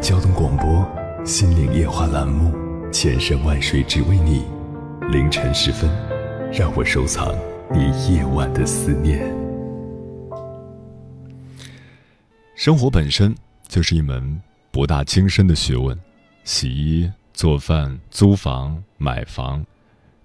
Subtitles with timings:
[0.00, 0.66] 交通广播
[1.26, 2.50] 《心灵夜话》栏目，
[2.90, 4.46] 千山万水只为你。
[5.10, 5.90] 凌晨时分，
[6.50, 7.36] 让我收藏
[7.70, 9.20] 你夜晚的思念。
[12.56, 13.36] 生活本身
[13.68, 14.40] 就是一门
[14.70, 15.98] 博大精深的学问，
[16.44, 19.62] 洗衣、做饭、租房、买房、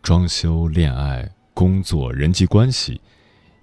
[0.02, 1.30] 装修、恋爱。
[1.54, 3.00] 工作、人际关系、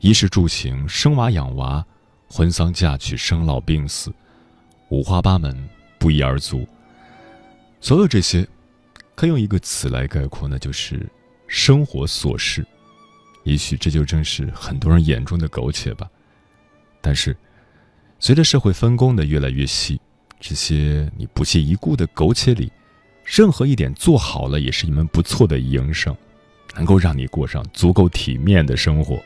[0.00, 1.84] 衣食住行、生娃养娃、
[2.26, 4.10] 婚丧嫁娶、生老病死，
[4.88, 5.54] 五花八门，
[6.02, 6.66] 不一而足。
[7.80, 8.44] 所有这些，
[9.14, 11.08] 可以用一个词来概括，那就是
[11.46, 12.66] 生活琐事。
[13.44, 16.10] 也许这就正是很多人眼中的苟且吧。
[17.00, 17.36] 但是，
[18.18, 20.00] 随着社会分工的越来越细，
[20.40, 22.72] 这些你不屑一顾的苟且里，
[23.24, 26.16] 任何一点做好了，也是一门不错的营生。
[26.74, 29.22] 能够让你过上足够体面的生活，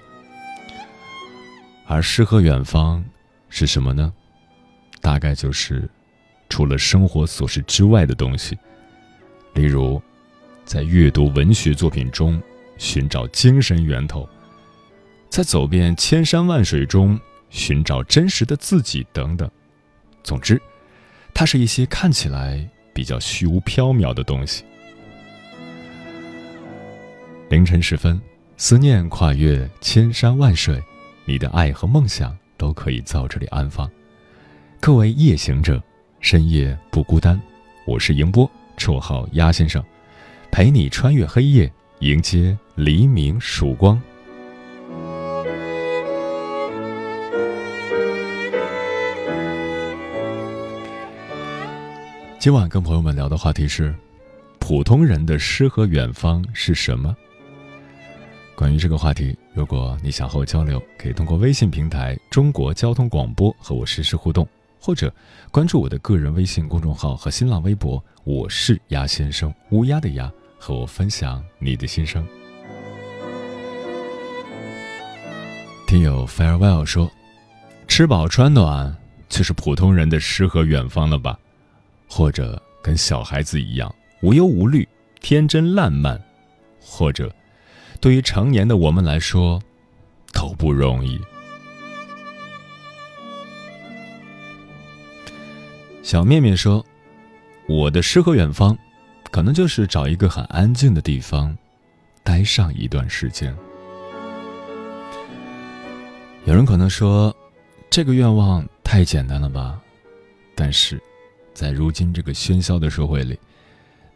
[1.86, 3.02] 而诗和远方
[3.48, 4.12] 是什么呢？
[5.00, 5.88] 大概就是
[6.48, 8.56] 除了生活琐事之外的东西，
[9.54, 10.00] 例如
[10.64, 12.40] 在阅读文学作品中
[12.78, 14.28] 寻找精神源头，
[15.28, 17.18] 在走遍千山万水中
[17.50, 19.50] 寻找真实的自己等等。
[20.22, 20.60] 总之，
[21.32, 24.64] 它是一些看起来比较虚无缥缈的东西。
[27.48, 28.20] 凌晨时分，
[28.56, 30.82] 思念跨越千山万水，
[31.24, 33.88] 你的爱和梦想都可以在这里安放。
[34.80, 35.80] 各位夜行者，
[36.28, 37.40] 深夜不孤单。
[37.84, 39.80] 我是迎波，绰号鸭先生，
[40.50, 43.96] 陪你穿越黑夜，迎接黎明曙光。
[52.40, 53.94] 今晚跟朋友们聊的话题是：
[54.58, 57.16] 普通人的诗和远方是什么？
[58.56, 64.44] 关于这个话题，如果你想和我交流，可以通过微信平台“中国交通广播”和我实时互动，
[64.86, 65.12] 或者
[65.50, 72.24] 关注我的个人微信公众号和新浪微博“我是鸭先生”，乌鸦的鸭，和我分享你的心声。
[75.88, 77.10] 听友 farewell 说
[77.88, 78.96] ：“吃饱穿暖，
[79.28, 81.36] 就是普通人的诗和远方了吧？
[82.08, 83.92] 或者跟小孩子一样
[84.22, 84.88] 无忧无虑、
[85.20, 86.22] 天真烂漫，
[86.80, 87.34] 或者……”
[88.00, 89.60] 对于成年的我们来说，
[90.32, 91.20] 都不容易。
[96.06, 96.86] 小面面说
[97.66, 98.78] ：“我的诗和远方，
[99.32, 101.52] 可能就是找一个很安静的地方，
[102.22, 103.52] 待上一段时间。”
[106.46, 107.36] 有人可能说，
[107.90, 109.82] 这个愿望太简单了吧？
[110.54, 111.02] 但是，
[111.52, 113.36] 在如今这个喧嚣的社会里，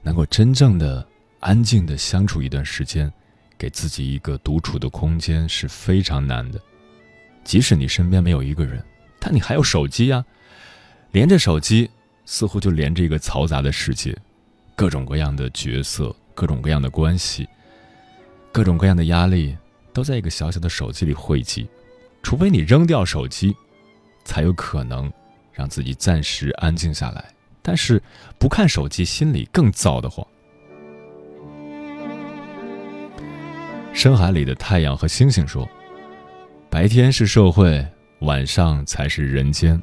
[0.01, 1.05] 能够真正的
[1.41, 3.13] 安静的相处一段时间。
[3.59, 6.61] 给自己一个独处的空间是非常难的，
[7.43, 8.81] 即使你身边没有一个人，
[9.19, 10.25] 但你还有手机呀，
[11.13, 11.91] 连着手机
[12.25, 14.17] 似乎就连着一个嘈杂的世界，
[14.77, 17.49] 各种各样的角色，各种各样的关系，
[18.53, 19.57] 各种各样的压力
[19.93, 21.69] 都在一个小小的手机里汇集，
[22.23, 23.55] 除非你扔掉手机，
[24.25, 25.13] 才有可能
[25.53, 27.25] 让自己暂时安静下来。
[27.61, 28.01] 但是
[28.39, 30.27] 不看手机，心里更燥得慌。
[33.93, 35.69] 深海里的太阳和星星说
[36.71, 37.85] ：“白天是社会，
[38.21, 39.81] 晚上才是人间。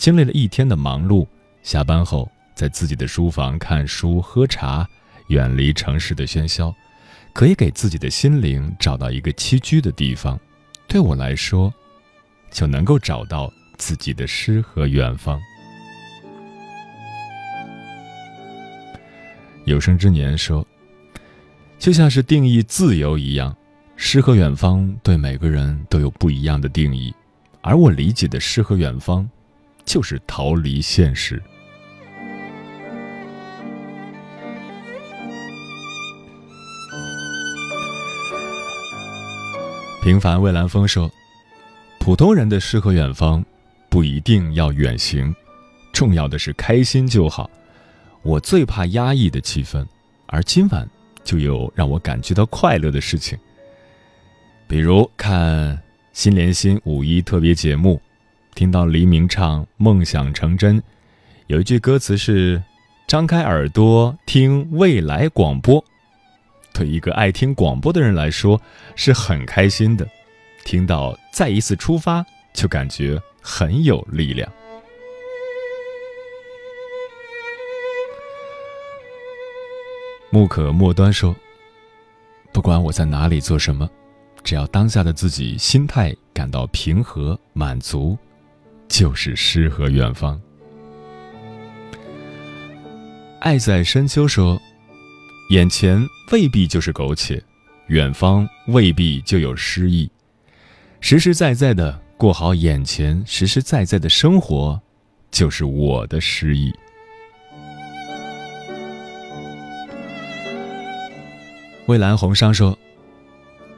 [0.00, 1.26] 经历了一天的忙碌，
[1.62, 4.88] 下班后在自己的书房看书、喝茶，
[5.26, 6.74] 远离城市的喧嚣，
[7.34, 10.40] 可以给自己的心灵找到一个栖居的地方。
[10.88, 11.70] 对我来说，
[12.50, 15.38] 就能够找到自己的诗和远方。”
[19.66, 20.66] 有生之年说。
[21.78, 23.56] 就像是定义自由一样，
[23.96, 27.14] 诗和远方对每个人都有不一样的定义，
[27.62, 29.26] 而我理解的诗和远方，
[29.84, 31.42] 就是逃离现实。
[40.02, 41.10] 平凡蔚蓝峰说
[42.00, 43.44] ：“普通人的诗和远方，
[43.88, 45.34] 不一定要远行，
[45.92, 47.50] 重要的是开心就好。
[48.22, 49.86] 我最怕压抑的气氛，
[50.26, 50.88] 而今晚。”
[51.22, 53.38] 就有让我感觉到快乐的事情，
[54.66, 55.78] 比如看
[56.14, 58.00] 心连心五一特别节目，
[58.54, 60.78] 听到黎明唱《梦想成真》，
[61.46, 62.62] 有一句歌词是
[63.06, 65.82] “张开耳朵听未来广播”。
[66.72, 68.60] 对一个爱听广播的人来说，
[68.94, 70.06] 是很开心的。
[70.64, 74.50] 听到再一次出发，就感觉很有力量。
[80.30, 81.34] 木可末端说
[82.52, 83.88] ：“不管我在哪里做什么，
[84.44, 88.16] 只要当下的自己心态感到平和满足，
[88.90, 90.38] 就是诗和远方。”
[93.40, 94.60] 爱在深秋说
[95.48, 97.42] ：“眼前未必就是苟且，
[97.86, 100.10] 远方未必就有诗意。
[101.00, 104.78] 实实在在的过好眼前实实在在的生活，
[105.30, 106.70] 就是我的诗意。”
[111.86, 112.78] 蔚蓝红裳说：“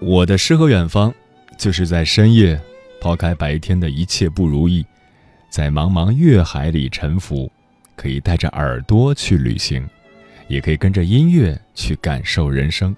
[0.01, 1.15] 我的诗和远方，
[1.57, 2.61] 就是在深夜
[3.01, 4.85] 抛开白天的一切不如意，
[5.53, 7.53] 在茫茫月海里沉浮，
[7.95, 9.87] 可以带着耳朵去旅行，
[10.49, 12.97] 也可以跟着音乐去感受人生，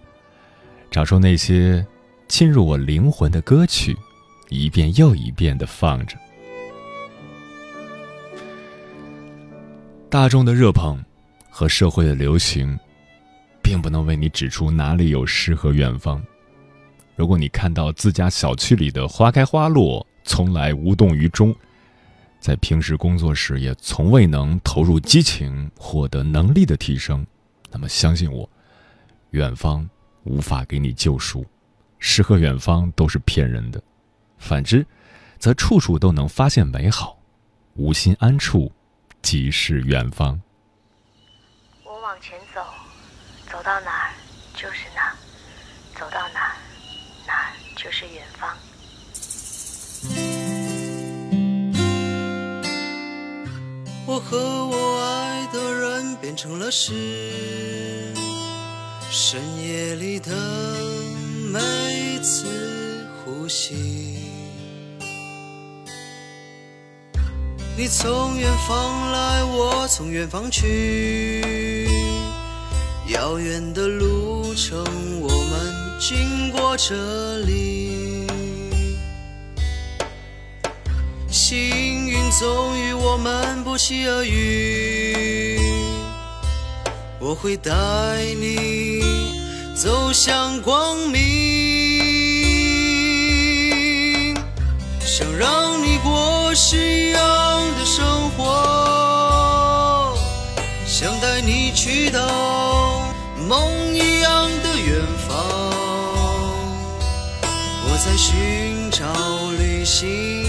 [0.88, 1.84] 找出那些
[2.28, 3.96] 侵入我灵魂的歌曲，
[4.50, 6.16] 一遍又一遍的放着。
[10.08, 11.04] 大众的热捧
[11.50, 12.78] 和社会的流行。”
[13.64, 16.22] 并不能为你指出哪里有诗和远方。
[17.16, 21.56] 如果你看到自家小区里的花开花落，从来无动于衷，
[22.44, 27.26] 在平时工作时也从未能投入激情，获得能力的提升，
[27.70, 28.46] 那么相信我，
[29.30, 29.88] 远方
[30.24, 31.42] 无法给你救赎，
[31.98, 33.82] 诗和远方都是骗人的。
[34.36, 34.86] 反之，
[35.38, 37.18] 则处处都能发现美好，
[37.76, 38.70] 无心安处，
[39.22, 40.38] 即是远方。
[41.82, 42.60] 我往前走。
[43.50, 44.12] 走到哪儿
[44.54, 45.16] 就是哪儿，
[45.98, 46.56] 走到哪儿，
[47.26, 48.54] 哪儿就是远方。
[54.14, 56.92] 我和我爱的人变成了诗，
[59.10, 60.30] 深夜里的
[61.50, 61.58] 每
[62.14, 62.46] 一次
[63.24, 63.74] 呼吸。
[67.76, 71.88] 你从远方来，我从远方去。
[73.08, 74.78] 遥远的路程，
[75.22, 78.28] 我们经过这里。
[81.28, 81.93] 心
[82.36, 85.56] 总与我们不期而遇，
[87.20, 87.72] 我会带
[88.40, 89.00] 你
[89.72, 91.22] 走向光明，
[95.00, 97.22] 想让你过诗一样
[97.78, 100.12] 的生活，
[100.86, 102.20] 想带你去到。
[103.46, 105.36] 梦一样的远方，
[107.42, 109.04] 我在寻找
[109.58, 110.43] 旅行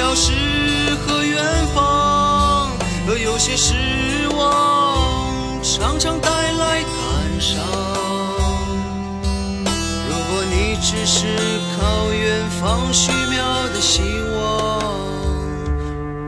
[0.00, 0.32] 要诗
[1.06, 1.44] 和远
[1.74, 2.70] 方，
[3.06, 3.74] 而有些失
[4.34, 7.60] 望常常带来感伤。
[10.08, 11.26] 如果你只是
[11.76, 13.36] 靠远方虚渺
[13.74, 14.00] 的希
[14.32, 14.80] 望。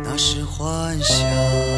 [0.05, 1.72] 那是幻想。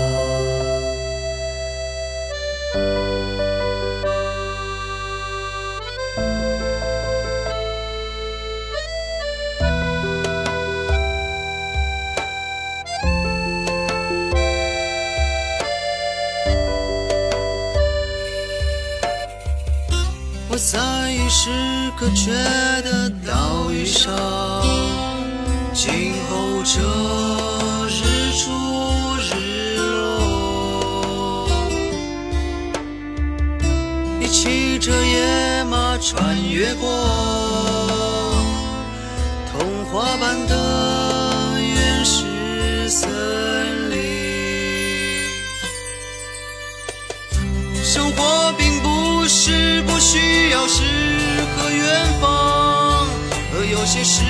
[20.73, 20.81] 在
[21.13, 21.51] 与时
[22.01, 22.33] 隔绝
[22.83, 24.11] 的岛屿上，
[25.75, 26.81] 静候着
[27.87, 28.51] 日出
[29.21, 31.47] 日落。
[34.19, 34.27] 你。
[34.27, 36.89] 骑着野马穿越过
[39.53, 43.11] 童话般的原始森
[43.91, 43.99] 林。
[47.83, 49.74] 生活并不是
[50.67, 50.83] 诗
[51.57, 51.85] 和远
[52.21, 53.07] 方，
[53.53, 54.23] 而有些失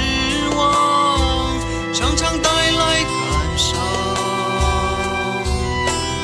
[0.57, 1.59] 望
[1.95, 3.13] 常常带来感
[3.57, 3.79] 伤。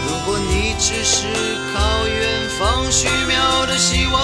[0.06, 1.26] 如果你只是
[1.72, 4.16] 靠远方虚渺的希望，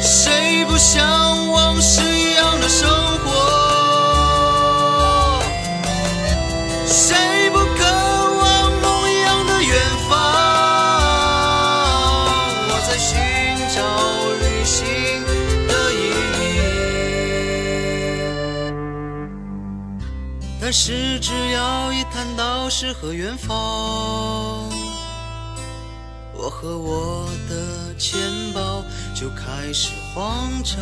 [0.00, 3.15] 谁不向往诗一样的生活？
[20.66, 23.56] 但是只要一谈到诗和远方。
[26.34, 28.18] 我和我的钱
[28.52, 28.82] 包
[29.14, 30.76] 就开始慌张。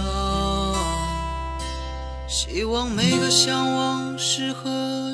[2.27, 4.71] 希望每个向往诗和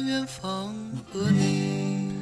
[0.07, 0.73] 远方
[1.13, 2.13] 和你。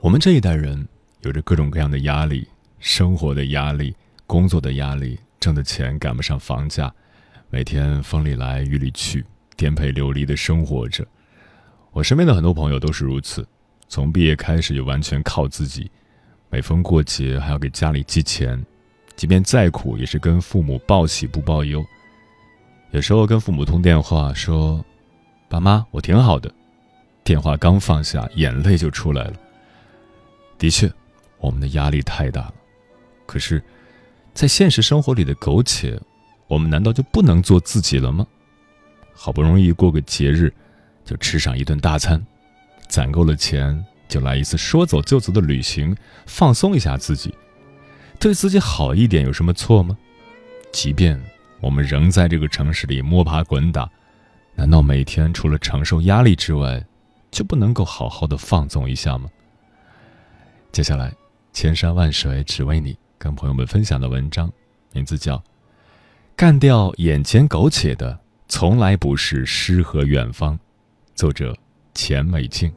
[0.00, 0.88] 我们这一代人
[1.20, 2.48] 有着各种各样的压力，
[2.80, 3.94] 生活的压力，
[4.26, 6.92] 工作的压力，挣的钱赶不上房价，
[7.48, 9.24] 每天风里来雨里去，
[9.56, 11.06] 颠沛流离的生活着。
[11.92, 13.46] 我身边的很多朋友都是如此，
[13.88, 15.90] 从毕业开始就完全靠自己，
[16.50, 18.64] 每逢过节还要给家里寄钱，
[19.16, 21.84] 即便再苦也是跟父母报喜不报忧。
[22.92, 24.84] 有时候跟父母通电话说
[25.48, 26.52] ：“爸妈，我挺好的。”
[27.24, 29.34] 电话刚放下，眼泪就出来了。
[30.56, 30.90] 的确，
[31.38, 32.54] 我们的压力太大了。
[33.26, 33.62] 可是，
[34.32, 36.00] 在现实生活里的苟且，
[36.46, 38.26] 我们难道就不能做自己了吗？
[39.12, 40.50] 好不容易过个节日，
[41.08, 42.22] 就吃上一顿大餐，
[42.86, 45.96] 攒够了钱，就来一次说走就走的旅行，
[46.26, 47.34] 放松一下自己，
[48.20, 49.96] 对自己好一点有什么错吗？
[50.70, 51.18] 即便
[51.62, 53.88] 我们仍在这个城市里摸爬滚打，
[54.54, 56.84] 难道每天除了承受压力之外，
[57.30, 59.30] 就不能够好好的放纵一下吗？
[60.72, 61.10] 接下来，
[61.54, 64.52] 千山万水只为你，跟朋友们分享的文章，
[64.92, 65.36] 名字叫
[66.36, 70.54] 《干掉眼前苟且的，从来不是诗和远方》，
[71.18, 71.52] 作者
[71.94, 72.72] 钱美静。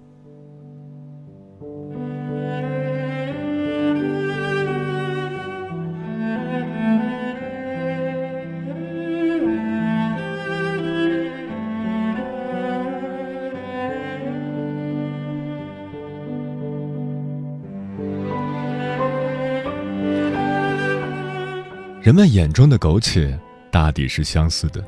[22.01, 24.83] 人们眼中的苟且，大抵是相似的。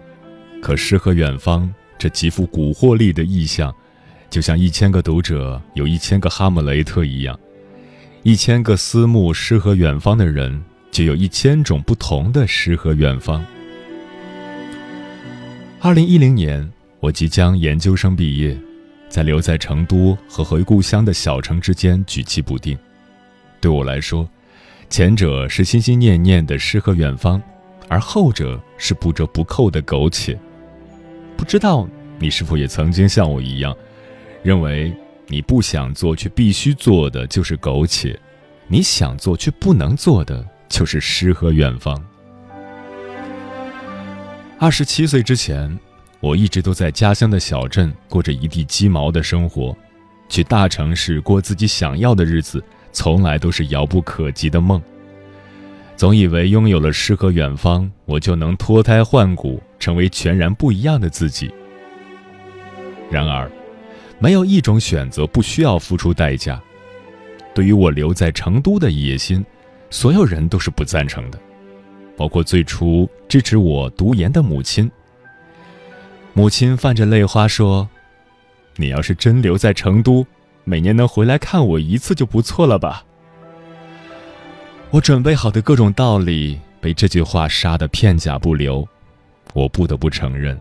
[0.59, 3.73] 可诗和远方这极富蛊惑力的意象，
[4.29, 7.39] 就像一千个读者有一千个哈姆雷特一样，
[8.23, 13.45] 一千个思慕诗和远方的人，就有一千种不同的诗和远方。
[15.79, 18.57] 二零一零年，我即将研究生毕业，
[19.09, 22.77] 在留在成都和回故乡的小城之间举棋不定。
[23.59, 24.27] 对我来说，
[24.89, 27.41] 前者是心心念念的诗和远方，
[27.89, 30.39] 而后者是不折不扣的苟且。
[31.43, 31.85] 不知道
[32.19, 33.75] 你是否也曾经像我一样，
[34.43, 34.95] 认为
[35.27, 38.17] 你不想做却必须做的就是苟且，
[38.65, 42.01] 你想做却不能做的就是诗和远方。
[44.57, 45.77] 二十七岁之前，
[46.21, 49.75] 我一直都在家乡的小镇过着一地鸡毛的生活，
[50.29, 52.63] 去大城市过自己想要的日子。
[52.93, 54.81] 从来都是遥不可及的梦。
[55.97, 61.53] 总以为拥有了诗和远方，我就能脱胎换骨，成为全然不一样的自己。
[63.11, 63.51] 然而，
[64.17, 66.57] 没有一种选择不需要付出代价。
[67.53, 69.45] 对于我留在成都的野心，
[69.89, 71.37] 所有人都是不赞成的，
[72.15, 74.89] 包括最初支持我读研的母亲。
[76.31, 77.89] 母亲泛着泪花说
[78.77, 80.25] ：“你要是真留在成都。”
[80.63, 83.03] 每年能回来看我一次就不错了吧？
[84.91, 88.87] 我准备好的各种道理被这句话杀得片甲不留。
[89.53, 90.59] 我不得不承认，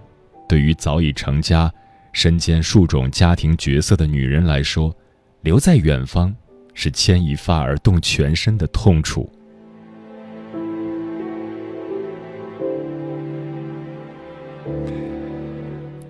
[0.49, 1.72] 对于早已成家、
[2.12, 4.94] 身兼数种家庭角色的女人来说，
[5.40, 6.34] 留在远方
[6.75, 9.30] 是牵一发而动全身的痛楚。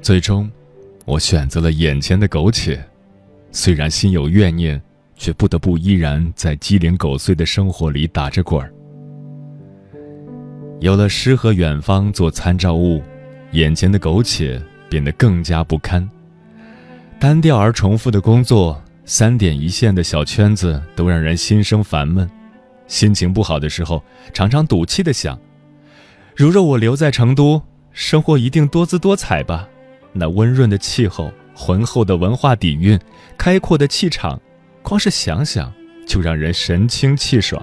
[0.01, 0.51] 最终，
[1.05, 2.85] 我选择了眼前的苟且。
[3.53, 4.83] 虽然心有怨念，
[5.15, 8.75] 却不得不依然在鸡零狗碎的生活里打着滚儿。
[10.83, 13.01] 有了诗和远方做参照物，
[13.53, 14.61] 眼前的苟且
[14.91, 16.07] 变得更加不堪。
[17.21, 22.29] 单调而重复的工作，三点一线的小圈子，都让人心生烦闷。
[22.89, 24.03] 心情不好的时候，
[24.35, 25.39] 常常赌气的想：
[26.35, 27.63] 如若我留在成都，
[27.93, 29.69] 生活一定多姿多彩吧？
[30.13, 31.33] 那温润的气候。
[31.55, 32.99] 浑厚的文化底蕴，
[33.37, 34.41] 开阔的气场，
[34.83, 35.71] 光是想想
[36.07, 37.63] 就让人神清气爽。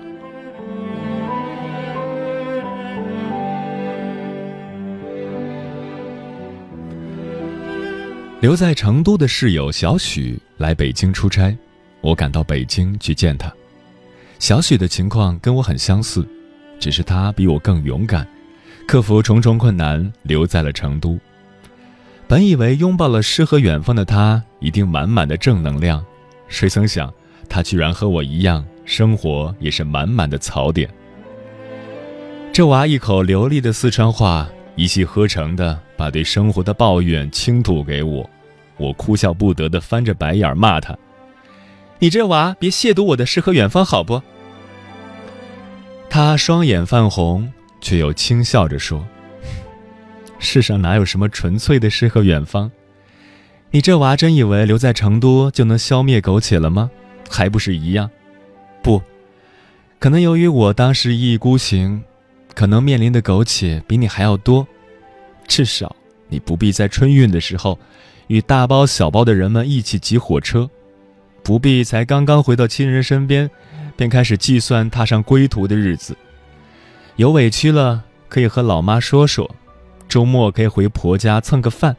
[8.41, 11.53] 留在成都的室友小许来北京出差，
[11.99, 13.51] 我赶到北京去见他。
[14.39, 16.25] 小许的情况跟我很相似，
[16.79, 18.25] 只是他比我更勇敢，
[18.87, 21.19] 克服重重困难留在了成都。
[22.29, 26.01] 本以为拥抱了诗和远方的他一定满满的正能量，
[26.47, 27.13] 谁曾想
[27.49, 30.89] 他居然和我一样，生活也是满满的槽点。
[32.53, 38.29] 这娃一口流利的四川话，一气呵成的把对生活的抱怨倾吐给我，
[38.77, 40.97] 我哭笑不得的翻着白眼骂他
[41.99, 44.23] ：“你这娃别亵渎我的诗和远方好不？”
[46.09, 49.05] 他双眼泛红，却又轻笑着说
[50.39, 52.71] ：“世上哪有什么纯粹的诗和远方？
[53.71, 56.89] 你这娃真以为留在成都就能消灭苟且了吗？
[57.29, 58.09] 还不是一样？
[58.81, 59.01] 不，
[59.99, 62.01] 可能由于我当时一意孤行，
[62.53, 64.67] 可能面临的苟且比你还要多。
[65.47, 65.95] 至少
[66.27, 67.79] 你不必在春运的时候，
[68.27, 70.69] 与大包小包的人们一起挤火车。”
[71.41, 73.49] 不必才刚刚回到亲人身边，
[73.95, 76.15] 便开始计算踏上归途的日子。
[77.15, 79.49] 有委屈了可以和老妈说说，
[80.07, 81.95] 周末可以回婆家蹭个饭。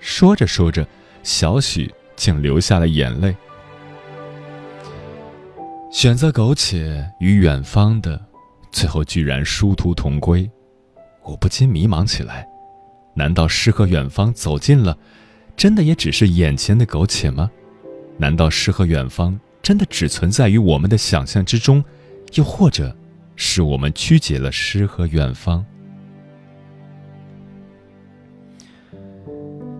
[0.00, 0.88] 说着说着，
[1.22, 3.36] 小许竟流下了眼泪。
[5.92, 8.20] 选择苟且与远方的，
[8.72, 10.48] 最后居然殊途同归，
[11.22, 12.46] 我不禁迷茫起来：
[13.14, 14.96] 难道诗和远方走近了，
[15.56, 17.50] 真的也只是眼前的苟且吗？
[18.16, 21.84] 难道诗和远方真的只存在于我们的想象之中，
[22.34, 22.94] 又或者，
[23.34, 25.64] 是我们曲解了诗和远方？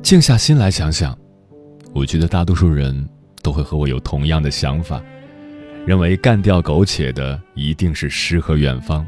[0.03, 1.17] 静下心来想想，
[1.95, 3.09] 我觉得大多数人
[3.43, 5.01] 都会和我有同样的想法，
[5.87, 9.07] 认为干掉苟且的一定是诗和远方。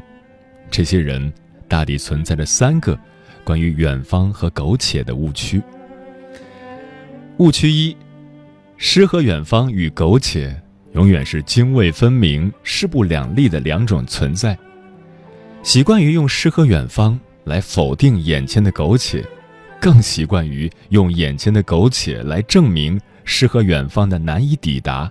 [0.69, 1.31] 这些人
[1.67, 2.97] 大抵存在着三个
[3.43, 5.61] 关于远方和苟且的误区。
[7.37, 7.95] 误区一。
[8.75, 10.53] 诗和远方与苟且，
[10.91, 14.57] 永远是泾渭分明、势不两立的两种存在。
[15.61, 19.23] 习惯于用诗和远方来否定眼前的苟且，
[19.79, 25.09] 更习惯于用眼前的苟且来证明诗和远方的难以抵达。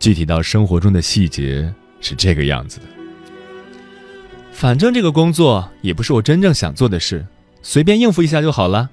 [0.00, 2.86] 具体到生活中的细节是这个样子的：
[4.50, 7.26] 反正这个工作也不是我真正想做的事，
[7.62, 8.88] 随便应付一下就好了。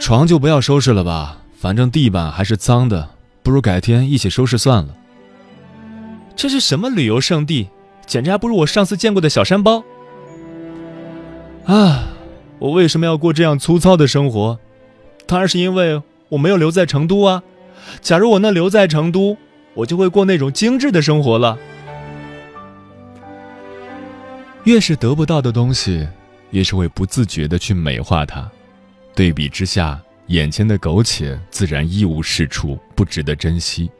[0.00, 1.36] 床就不要收拾了吧。
[1.58, 3.10] 反正地板还是脏的，
[3.42, 4.96] 不如改天一起收拾算了。
[6.34, 7.68] 这是什么旅游胜地？
[8.06, 9.84] 简直还不如我上次见过的小山包。
[11.66, 12.08] 啊，
[12.58, 14.58] 我为什么要过这样粗糙的生活？
[15.26, 17.42] 当然是因为我没有留在成都啊！
[18.00, 19.36] 假如我能留在成都，
[19.74, 21.58] 我就会过那种精致的生活了。
[24.64, 26.06] 越是得不到的东西，
[26.50, 28.50] 越是会不自觉的去美化它。
[29.14, 30.00] 对比之下。
[30.30, 33.90] 眼前的苟且自然一无是处，不值得珍惜。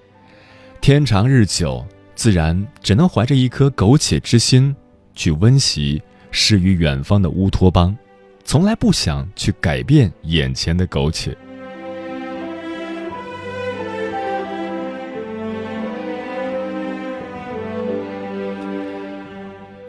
[0.81, 4.73] 天长日久，自然只能怀着一颗苟且之心，
[5.13, 7.99] 去温习诗与远方的乌托邦，
[8.45, 11.37] 从来不想去改变眼前的苟且。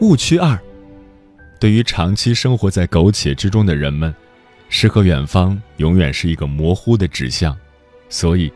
[0.01, 0.59] 误区二，
[1.59, 4.13] 对于长期生活在苟且之中的人们。
[4.67, 7.55] 诗和远方永远是一个模糊的指向，
[8.09, 8.51] 所以，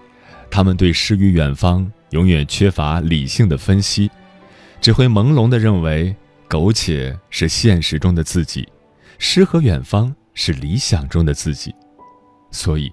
[0.49, 4.09] 他们对诗与远方永远缺乏理性的分析，
[4.81, 6.15] 只会朦胧地认为
[6.47, 8.67] 苟且是现实中的自己，
[9.19, 11.75] 诗和远方是理想中的自己，
[12.49, 12.91] 所以，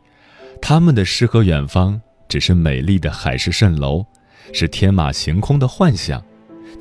[0.61, 4.05] 他们的诗和远方只是美丽的海市蜃楼，
[4.53, 6.23] 是天马行空的幻想，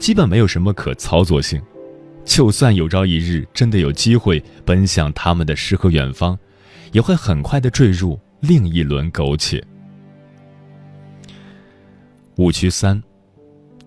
[0.01, 1.61] 基本没有什么可操作性。
[2.25, 6.37] 就算有朝一日真的有机会奔向他们的诗和远方，
[6.91, 9.63] 也会很快的坠入另一轮苟且。
[12.37, 13.01] 误区三，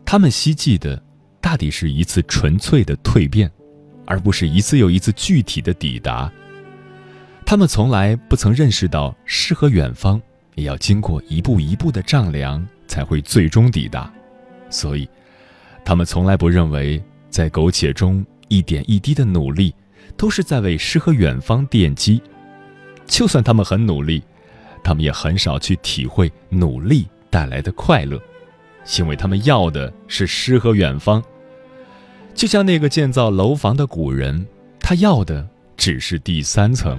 [0.05, 1.03] 他们希冀的
[1.41, 3.51] 大抵是一次纯粹的蜕变，
[4.07, 6.31] 而不是一次又一次具体的抵达。
[7.45, 10.21] 他们从来不曾认识到诗和远方
[10.55, 14.13] 也要经过一步一步的丈量才会最终抵达，
[14.71, 15.09] 所以，
[15.85, 17.03] 他们从来不认为。
[17.35, 19.75] 在苟且中一点一滴的努力，
[20.17, 22.23] 都是在为诗和远方奠基。
[23.07, 24.23] 就算他们很努力，
[24.85, 28.23] 他们也很少去体会努力带来的快乐，
[28.97, 31.21] 因为他们要的是诗和远方。
[32.37, 34.47] 就像那个建造楼房的古人，
[34.79, 35.45] 他要的
[35.77, 36.97] 只是第三层。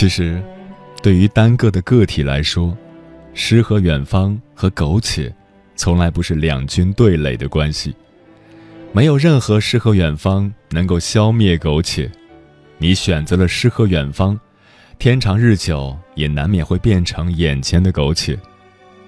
[0.00, 0.42] 其实，
[1.02, 2.74] 对于单个的个体来说，
[3.34, 5.30] 诗和远方和苟且，
[5.76, 7.94] 从来不是两军对垒的关系。
[8.92, 12.10] 没有任何诗和远方能够消灭苟且。
[12.78, 14.40] 你选择了诗和远方，
[14.98, 18.38] 天长日久也难免会变成眼前的苟且。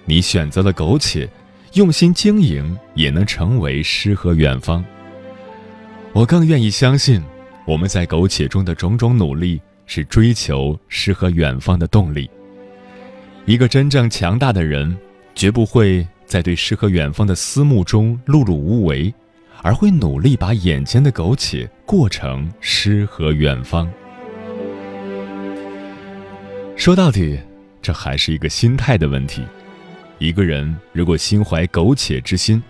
[0.04, 1.26] 你选择了苟且，
[1.72, 4.84] 用心经营也能成为诗和远方。
[6.12, 7.22] 我更愿意相信，
[7.66, 9.58] 我们在苟且中的种种努力。
[9.94, 12.30] 是追求诗和远方的动力。
[13.44, 14.96] 一个真正强大的人，
[15.34, 19.12] 绝不会在对诗和远方的思慕中碌碌无为，
[19.60, 23.86] 而会努力把眼前的苟且过成诗和远方。
[26.74, 27.38] 说到底，
[27.82, 29.44] 这还是一个心态的问题。
[30.18, 32.62] 一个人如果心怀苟且之心，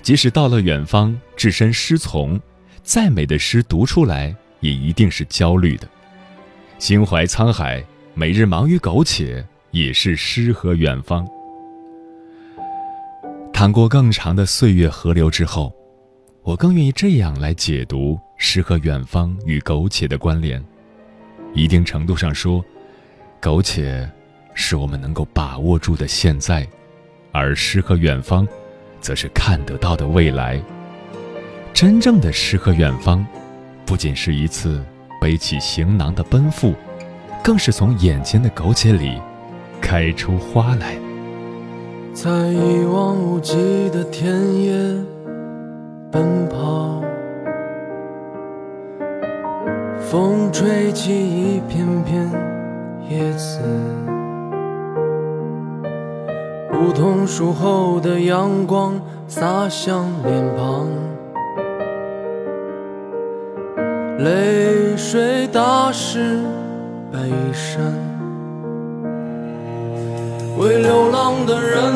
[0.00, 2.40] 即使到了远方，置身诗丛，
[2.82, 5.86] 再美的诗读出来，也一定是焦虑的。
[6.82, 7.80] 心怀沧海，
[8.12, 11.24] 每日忙于苟且，也是诗和远方。
[13.52, 15.72] 淌过更长的岁月河流之后，
[16.42, 20.60] 我更愿意这样来解读诗和远方与苟且的关联。
[21.54, 22.60] 一定程度上说，
[23.40, 24.10] 苟且
[24.52, 26.66] 是我们能够把握住的现在，
[27.30, 28.44] 而诗和远方。
[29.00, 30.60] 则是看得到的未来。
[31.72, 33.24] 真正的诗和远方，
[33.86, 34.84] 不仅是一次
[35.22, 36.74] 背起行囊的奔赴，
[37.44, 39.22] 更是从眼前的苟且里
[39.80, 40.96] 开出花来。
[42.12, 44.72] 在一望无际的田野
[46.10, 47.00] 奔跑，
[50.00, 52.28] 风吹起一片片
[53.08, 53.60] 叶子。
[56.72, 60.88] 梧桐树后的阳光洒向脸庞，
[64.18, 66.38] 泪水打湿
[67.10, 67.18] 背
[67.52, 67.82] 衫，
[70.58, 71.92] 为流浪的人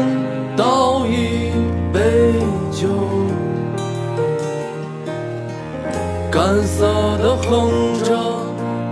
[0.57, 1.53] 倒一
[1.93, 2.01] 杯
[2.73, 2.89] 酒，
[6.31, 6.87] 干涩
[7.19, 7.71] 的哼
[8.03, 8.15] 着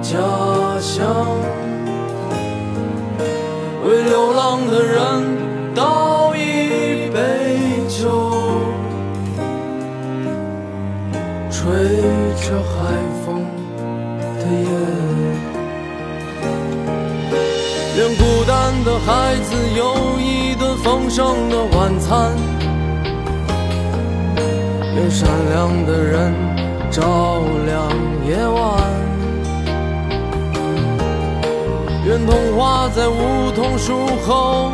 [0.00, 0.18] 家
[0.80, 1.04] 乡，
[3.84, 5.33] 为流浪的人。
[19.06, 22.32] 孩子有一顿丰盛的晚餐，
[24.94, 26.32] 愿善良的人
[26.90, 27.88] 照亮
[28.26, 28.80] 夜晚，
[32.06, 34.72] 愿童话在梧桐树后。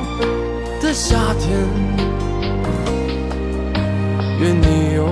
[0.82, 1.50] 的夏天，
[4.40, 5.06] 愿你有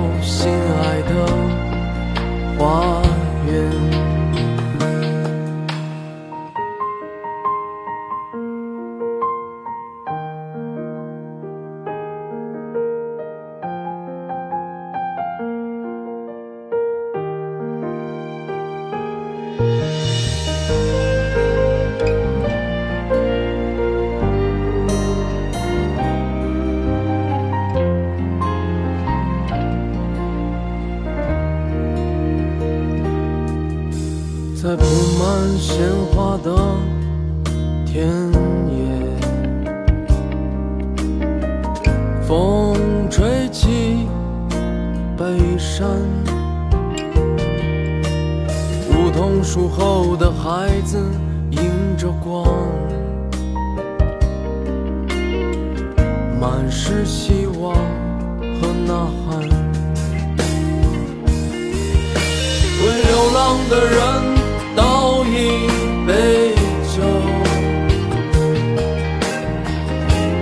[49.09, 50.99] 梧桐树后的孩子
[51.51, 52.45] 迎着光，
[56.39, 57.75] 满是希望
[58.61, 59.41] 和呐喊，
[62.85, 63.97] 为流浪的人
[64.77, 65.67] 倒一。
[66.07, 66.55] 杯
[66.95, 67.03] 酒，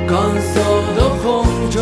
[0.08, 0.54] 干涩
[0.96, 1.24] 的红
[1.70, 1.76] 着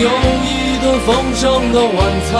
[0.00, 0.08] 有
[0.44, 1.96] 一顿丰盛的晚
[2.30, 2.32] 餐。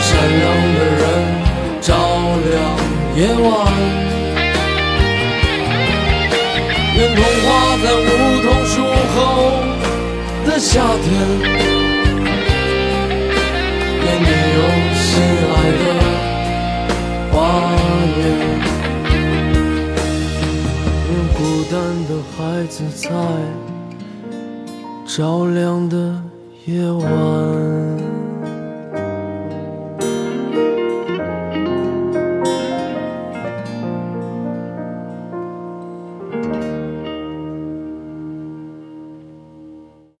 [0.00, 0.42] 善良
[0.74, 1.02] 的人
[1.80, 1.88] 照
[2.48, 2.54] 亮
[3.16, 3.46] 夜晚，
[6.96, 7.46] 愿童话
[7.82, 8.06] 在梧
[8.44, 8.72] 桐树
[9.12, 9.16] 后
[10.46, 10.70] 的夏
[11.02, 11.06] 天，
[14.04, 14.58] 愿你有
[14.94, 15.02] 心
[15.50, 15.84] 爱的
[17.32, 17.36] 花
[18.18, 18.20] 园，
[21.10, 21.74] 愿孤单
[22.06, 23.04] 的孩子在
[25.18, 26.22] 照亮的
[26.64, 28.17] 夜晚。